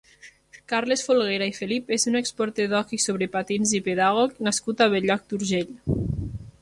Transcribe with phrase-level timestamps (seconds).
[0.71, 5.29] Carles Folguera i Felip és un exporter d'hoquei sobre patins i pedagog nascut a Bell-lloc
[5.35, 6.01] d'Urgell.